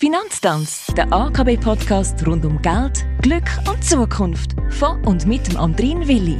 Finanztanz, 0.00 0.86
der 0.96 1.12
AKB-Podcast 1.12 2.24
rund 2.24 2.44
um 2.44 2.62
Geld, 2.62 3.04
Glück 3.20 3.50
und 3.68 3.82
Zukunft. 3.82 4.54
Von 4.70 5.04
und 5.04 5.26
mit 5.26 5.48
dem 5.48 5.56
Andrin 5.56 6.06
Willi. 6.06 6.38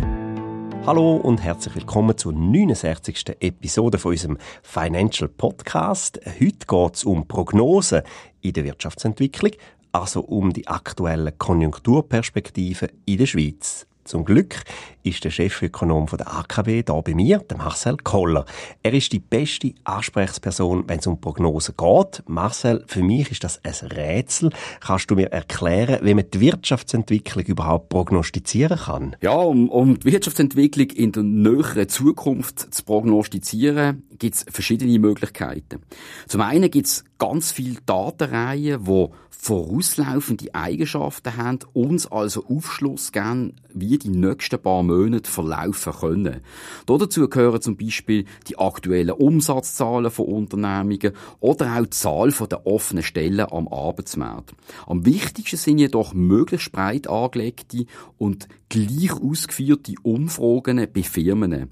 Hallo 0.86 1.16
und 1.16 1.42
herzlich 1.42 1.74
willkommen 1.74 2.16
zur 2.16 2.34
69. 2.34 3.24
Episode 3.40 3.98
von 3.98 4.12
unserem 4.12 4.38
Financial 4.62 5.28
Podcast. 5.28 6.20
Heute 6.24 6.66
geht 6.68 6.94
es 6.94 7.02
um 7.02 7.26
Prognosen 7.26 8.02
in 8.42 8.52
der 8.52 8.62
Wirtschaftsentwicklung, 8.62 9.50
also 9.90 10.20
um 10.20 10.52
die 10.52 10.68
aktuellen 10.68 11.36
Konjunkturperspektiven 11.36 12.90
in 13.06 13.18
der 13.18 13.26
Schweiz. 13.26 13.88
Zum 14.08 14.24
Glück 14.24 14.62
ist 15.02 15.22
der 15.24 15.30
Chefökonom 15.30 16.06
der 16.06 16.32
AKW 16.32 16.82
da 16.82 16.98
bei 17.02 17.14
mir, 17.14 17.40
der 17.40 17.58
Marcel 17.58 17.98
Koller. 17.98 18.46
Er 18.82 18.94
ist 18.94 19.12
die 19.12 19.18
beste 19.18 19.74
Ansprechperson, 19.84 20.84
wenn 20.86 20.98
es 20.98 21.06
um 21.06 21.20
Prognosen 21.20 21.74
geht. 21.76 22.22
Marcel, 22.26 22.82
für 22.86 23.02
mich 23.02 23.30
ist 23.30 23.44
das 23.44 23.62
ein 23.62 23.74
Rätsel. 23.88 24.48
Kannst 24.80 25.10
du 25.10 25.14
mir 25.14 25.30
erklären, 25.30 25.98
wie 26.02 26.14
man 26.14 26.24
die 26.32 26.40
Wirtschaftsentwicklung 26.40 27.44
überhaupt 27.44 27.90
prognostizieren 27.90 28.78
kann? 28.78 29.14
Ja, 29.20 29.34
um, 29.36 29.68
um 29.68 30.00
die 30.00 30.10
Wirtschaftsentwicklung 30.10 30.88
in 30.88 31.12
der 31.12 31.22
näheren 31.22 31.88
Zukunft 31.90 32.74
zu 32.74 32.84
prognostizieren, 32.84 34.04
gibt 34.18 34.36
es 34.36 34.46
verschiedene 34.48 34.98
Möglichkeiten. 34.98 35.82
Zum 36.28 36.40
einen 36.40 36.70
gibt 36.70 36.86
es 36.86 37.04
ganz 37.18 37.52
viele 37.52 37.76
Datenreihen, 37.84 38.84
die 38.84 39.08
vorauslaufende 39.40 40.52
Eigenschaften 40.54 41.36
haben, 41.36 41.60
uns 41.72 42.10
also 42.10 42.44
Aufschluss 42.46 43.12
geben, 43.12 43.54
wie 43.72 43.97
die 43.98 44.08
nächsten 44.10 44.60
paar 44.60 44.82
Monate 44.82 45.30
verlaufen 45.30 45.92
können. 45.92 46.40
Dazu 46.86 47.28
gehören 47.28 47.60
zum 47.60 47.76
Beispiel 47.76 48.24
die 48.48 48.58
aktuellen 48.58 49.10
Umsatzzahlen 49.10 50.10
von 50.10 50.26
Unternehmungen 50.26 51.12
oder 51.40 51.76
auch 51.76 51.84
die 51.84 51.90
Zahl 51.90 52.30
der 52.30 52.66
offenen 52.66 53.02
Stellen 53.02 53.46
am 53.50 53.68
Arbeitsmarkt. 53.68 54.54
Am 54.86 55.04
wichtigsten 55.04 55.56
sind 55.56 55.78
jedoch 55.78 56.14
möglichst 56.14 56.72
breit 56.72 57.08
angelegte 57.08 57.86
und 58.18 58.48
gleich 58.68 59.12
ausgeführte 59.12 59.94
Umfragen 60.02 60.86
bei 60.92 61.02
Firmen. 61.02 61.70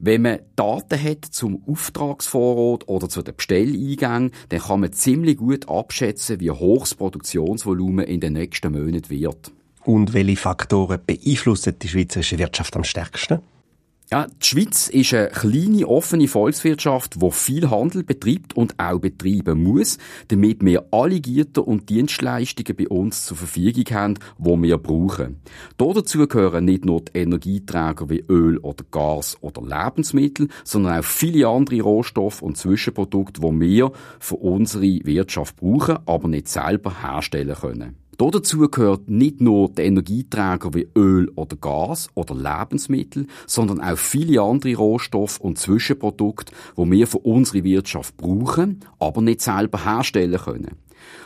Wenn 0.00 0.22
man 0.22 0.40
Daten 0.56 1.02
hat 1.02 1.24
zum 1.24 1.62
Auftragsvorrat 1.66 2.88
oder 2.88 3.08
zu 3.08 3.22
den 3.22 3.36
Bestelleingängen, 3.36 4.32
dann 4.48 4.60
kann 4.60 4.80
man 4.80 4.92
ziemlich 4.92 5.36
gut 5.36 5.68
abschätzen, 5.68 6.40
wie 6.40 6.50
hoch 6.50 6.80
das 6.80 6.94
Produktionsvolumen 6.94 8.04
in 8.04 8.20
den 8.20 8.32
nächsten 8.32 8.72
Monaten 8.72 9.10
wird. 9.10 9.52
Und 9.84 10.14
welche 10.14 10.36
Faktoren 10.36 11.00
beeinflussen 11.06 11.78
die 11.80 11.88
schweizerische 11.88 12.38
Wirtschaft 12.38 12.74
am 12.76 12.84
stärksten? 12.84 13.40
Ja, 14.10 14.26
die 14.26 14.46
Schweiz 14.46 14.88
ist 14.88 15.14
eine 15.14 15.28
kleine, 15.28 15.88
offene 15.88 16.28
Volkswirtschaft, 16.28 17.20
die 17.20 17.30
viel 17.30 17.70
Handel 17.70 18.04
betreibt 18.04 18.54
und 18.54 18.78
auch 18.78 19.00
betreiben 19.00 19.62
muss, 19.62 19.96
damit 20.28 20.64
wir 20.64 20.84
alle 20.90 21.20
Güter 21.20 21.66
und 21.66 21.88
Dienstleistungen 21.88 22.76
bei 22.76 22.86
uns 22.88 23.24
zur 23.24 23.38
Verfügung 23.38 23.84
haben, 23.90 24.18
die 24.38 24.62
wir 24.62 24.78
brauchen. 24.78 25.40
Dazu 25.78 26.28
gehören 26.28 26.66
nicht 26.66 26.84
nur 26.84 27.00
die 27.00 27.18
Energieträger 27.18 28.10
wie 28.10 28.24
Öl 28.28 28.58
oder 28.58 28.84
Gas 28.90 29.38
oder 29.40 29.62
Lebensmittel, 29.62 30.48
sondern 30.64 31.00
auch 31.00 31.04
viele 31.04 31.48
andere 31.48 31.80
Rohstoffe 31.80 32.42
und 32.42 32.58
Zwischenprodukte, 32.58 33.40
die 33.40 33.60
wir 33.60 33.90
für 34.20 34.36
unsere 34.36 34.82
Wirtschaft 34.82 35.56
brauchen, 35.56 35.98
aber 36.04 36.28
nicht 36.28 36.48
selber 36.48 37.02
herstellen 37.02 37.56
können. 37.56 38.03
Dazu 38.16 38.68
gehört 38.68 39.08
nicht 39.08 39.40
nur 39.40 39.70
die 39.70 39.82
Energieträger 39.82 40.72
wie 40.74 40.88
Öl 40.96 41.30
oder 41.34 41.56
Gas 41.56 42.08
oder 42.14 42.34
Lebensmittel, 42.34 43.26
sondern 43.46 43.80
auch 43.80 43.98
viele 43.98 44.40
andere 44.40 44.76
Rohstoffe 44.76 45.38
und 45.40 45.58
Zwischenprodukte, 45.58 46.52
die 46.76 46.90
wir 46.90 47.06
für 47.06 47.18
unsere 47.18 47.64
Wirtschaft 47.64 48.16
brauchen, 48.16 48.80
aber 48.98 49.20
nicht 49.20 49.40
selber 49.40 49.84
herstellen 49.84 50.38
können. 50.38 50.78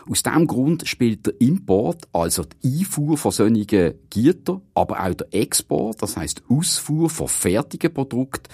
Aus 0.09 0.23
diesem 0.23 0.47
Grund 0.47 0.89
spielt 0.89 1.27
der 1.27 1.41
Import, 1.41 2.09
also 2.13 2.45
die 2.45 2.81
Einfuhr 2.81 3.17
von 3.17 3.33
solchen 3.33 3.67
Gütern, 4.11 4.63
aber 4.75 5.05
auch 5.05 5.15
der 5.15 5.29
Export, 5.33 6.03
das 6.03 6.17
heißt 6.17 6.43
Ausfuhr 6.49 7.11
von 7.11 7.29
fertigen 7.29 7.93
Produkten, 7.93 8.49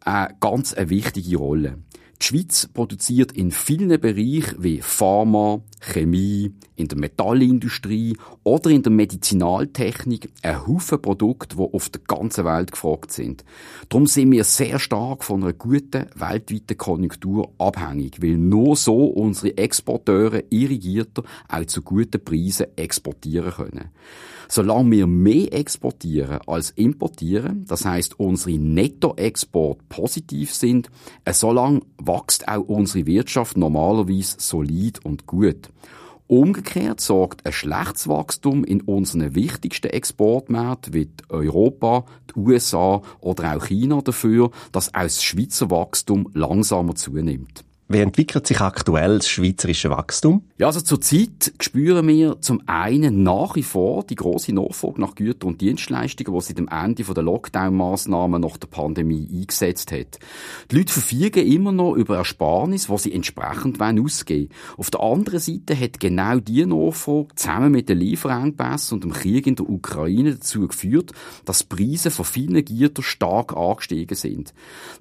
eine 0.00 0.34
ganz 0.40 0.72
eine 0.74 0.90
wichtige 0.90 1.36
Rolle. 1.36 1.78
Die 2.24 2.28
Schweiz 2.28 2.70
produziert 2.72 3.32
in 3.32 3.50
vielen 3.50 4.00
Bereichen 4.00 4.56
wie 4.56 4.80
Pharma, 4.80 5.60
Chemie, 5.78 6.54
in 6.74 6.88
der 6.88 6.96
Metallindustrie 6.96 8.16
oder 8.44 8.70
in 8.70 8.82
der 8.82 8.92
Medizinaltechnik 8.92 10.30
einen 10.42 10.66
Haufen 10.66 11.02
Produkte, 11.02 11.56
die 11.56 11.62
auf 11.62 11.90
der 11.90 12.00
ganzen 12.06 12.46
Welt 12.46 12.72
gefragt 12.72 13.12
sind. 13.12 13.44
Darum 13.90 14.06
sind 14.06 14.32
wir 14.32 14.44
sehr 14.44 14.78
stark 14.78 15.22
von 15.22 15.42
einer 15.42 15.52
guten 15.52 16.06
weltweiten 16.14 16.78
Konjunktur 16.78 17.52
abhängig, 17.58 18.22
weil 18.22 18.38
nur 18.38 18.74
so 18.74 19.04
unsere 19.04 19.58
Exporteure 19.58 20.44
ihre 20.48 20.78
Güter 20.78 21.24
auch 21.48 21.66
zu 21.66 21.82
guten 21.82 22.24
Preisen 22.24 22.68
exportieren 22.76 23.52
können. 23.52 23.90
Solange 24.48 24.90
wir 24.90 25.06
mehr 25.06 25.52
exportieren 25.52 26.38
als 26.46 26.70
importieren, 26.70 27.64
das 27.66 27.84
heißt 27.84 28.20
unsere 28.20 28.58
Nettoexport 28.58 29.88
positiv 29.88 30.54
sind, 30.54 30.90
äh, 31.24 31.32
solange 31.32 31.80
wächst 32.14 32.48
auch 32.48 32.62
unsere 32.68 33.06
Wirtschaft 33.06 33.56
normalerweise 33.56 34.36
solid 34.38 35.04
und 35.04 35.26
gut. 35.26 35.70
Umgekehrt 36.26 37.00
sorgt 37.00 37.44
ein 37.44 37.52
schlechtes 37.52 38.08
Wachstum 38.08 38.64
in 38.64 38.80
unseren 38.80 39.34
wichtigsten 39.34 39.88
Exportmärkten 39.88 40.94
wie 40.94 41.10
Europa, 41.28 42.06
die 42.30 42.40
USA 42.40 43.02
oder 43.20 43.56
auch 43.56 43.66
China 43.66 44.00
dafür, 44.00 44.50
dass 44.72 44.94
auch 44.94 45.02
das 45.02 45.22
Schweizer 45.22 45.70
Wachstum 45.70 46.30
langsamer 46.32 46.94
zunimmt. 46.94 47.64
Wie 47.86 47.98
entwickelt 47.98 48.46
sich 48.46 48.62
aktuell 48.62 49.18
das 49.18 49.28
schweizerische 49.28 49.90
Wachstum? 49.90 50.44
Ja, 50.56 50.68
also 50.68 50.80
zurzeit 50.80 51.52
spüren 51.60 52.08
wir 52.08 52.40
zum 52.40 52.62
einen 52.64 53.22
nach 53.22 53.56
wie 53.56 53.62
vor 53.62 54.04
die 54.04 54.14
große 54.14 54.54
Nachfrage 54.54 55.02
nach 55.02 55.14
Gütern 55.14 55.50
und 55.50 55.60
Dienstleistungen, 55.60 56.32
die 56.32 56.40
seit 56.40 56.56
dem 56.56 56.68
Ende 56.68 57.04
der 57.04 57.22
Lockdown-Maßnahmen 57.22 58.40
nach 58.40 58.56
der 58.56 58.68
Pandemie 58.68 59.28
eingesetzt 59.30 59.92
hat. 59.92 60.18
Die 60.70 60.76
Leute 60.76 60.94
verfügen 60.94 61.46
immer 61.46 61.72
noch 61.72 61.94
über 61.94 62.16
Ersparnis, 62.16 62.88
was 62.88 63.02
sie 63.02 63.12
entsprechend 63.12 63.78
ausgeben 63.82 64.48
wollen. 64.48 64.78
Auf 64.78 64.90
der 64.90 65.00
anderen 65.00 65.40
Seite 65.40 65.78
hat 65.78 66.00
genau 66.00 66.40
diese 66.40 66.66
Nachfrage 66.66 67.34
zusammen 67.36 67.70
mit 67.70 67.90
den 67.90 67.98
Lieferengpässen 67.98 68.94
und 68.94 69.04
dem 69.04 69.12
Krieg 69.12 69.46
in 69.46 69.56
der 69.56 69.68
Ukraine 69.68 70.36
dazu 70.36 70.66
geführt, 70.68 71.12
dass 71.44 71.68
die 71.68 71.76
Preise 71.76 72.10
von 72.10 72.24
vielen 72.24 72.64
Gütern 72.64 73.04
stark 73.04 73.54
angestiegen 73.54 74.16
sind. 74.16 74.54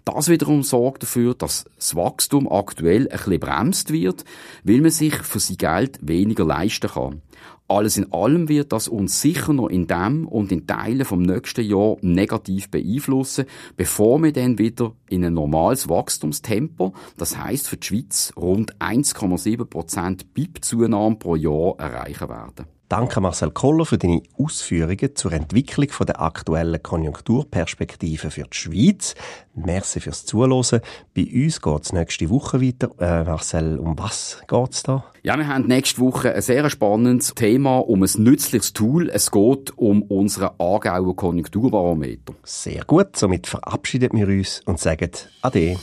Das 0.03 0.27
wiederum 0.27 0.63
sorgt 0.63 1.03
dafür, 1.03 1.33
dass 1.33 1.63
das 1.77 1.95
Wachstum 1.95 2.51
aktuell 2.51 2.72
aktuell 2.73 3.07
ein 3.07 3.17
bisschen 3.17 3.39
bremst 3.39 3.93
wird, 3.93 4.25
weil 4.63 4.81
man 4.81 4.91
sich 4.91 5.13
für 5.15 5.39
sein 5.39 5.57
Geld 5.57 5.99
weniger 6.01 6.43
leisten 6.43 6.89
kann. 6.89 7.21
Alles 7.67 7.97
in 7.97 8.11
allem 8.11 8.49
wird 8.49 8.73
das 8.73 8.87
uns 8.87 9.21
sicher 9.21 9.53
noch 9.53 9.69
in 9.69 9.87
dem 9.87 10.27
und 10.27 10.51
in 10.51 10.67
Teilen 10.67 11.05
vom 11.05 11.21
nächsten 11.21 11.63
Jahr 11.63 11.95
negativ 12.01 12.69
beeinflussen, 12.69 13.45
bevor 13.77 14.21
wir 14.21 14.33
dann 14.33 14.59
wieder 14.59 14.93
in 15.09 15.23
ein 15.23 15.33
normales 15.33 15.87
Wachstumstempo, 15.87 16.93
das 17.17 17.37
heißt 17.37 17.67
für 17.67 17.77
die 17.77 17.87
Schweiz 17.87 18.33
rund 18.35 18.75
1,7 18.77 19.65
Prozent 19.65 20.33
BIP-Zunahme 20.33 21.15
pro 21.15 21.35
Jahr 21.35 21.75
erreichen 21.79 22.29
werden. 22.29 22.72
Danke 22.89 23.21
Marcel 23.21 23.51
Koller 23.51 23.85
für 23.85 23.97
deine 23.97 24.21
Ausführungen 24.37 25.15
zur 25.15 25.31
Entwicklung 25.31 25.87
der 26.05 26.21
aktuellen 26.21 26.81
Konjunkturperspektive 26.83 28.29
für 28.29 28.43
die 28.43 28.55
Schweiz. 28.55 29.15
Merci 29.55 29.99
fürs 29.99 30.25
Zuhören. 30.25 30.81
Bei 31.15 31.27
uns 31.33 31.61
geht 31.61 31.81
es 31.81 31.93
nächste 31.93 32.29
Woche 32.29 32.61
weiter. 32.61 32.91
Äh, 32.99 33.23
Marcel, 33.23 33.79
um 33.79 33.97
was 33.97 34.41
geht 34.47 34.73
es 34.73 34.83
da? 34.83 35.05
Ja, 35.23 35.37
wir 35.37 35.47
haben 35.47 35.65
nächste 35.65 36.01
Woche 36.01 36.33
ein 36.35 36.41
sehr 36.41 36.69
spannendes 36.69 37.33
Thema 37.33 37.77
um 37.79 38.03
ein 38.03 38.09
nützliches 38.17 38.73
Tool. 38.73 39.09
Es 39.09 39.31
geht 39.31 39.77
um 39.77 40.03
unseren 40.03 40.51
Aargauer 40.59 41.15
Konjunkturbarometer. 41.15 42.33
Sehr 42.43 42.83
gut. 42.85 43.15
Somit 43.15 43.47
verabschieden 43.47 44.11
wir 44.13 44.27
uns 44.27 44.61
und 44.65 44.79
sagen 44.79 45.11
Ade. 45.41 45.77